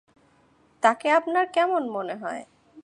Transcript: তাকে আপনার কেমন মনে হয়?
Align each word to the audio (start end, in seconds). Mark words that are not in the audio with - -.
তাকে 0.83 1.07
আপনার 1.09 1.45
কেমন 1.53 1.83
মনে 1.89 2.15
হয়? 2.15 2.43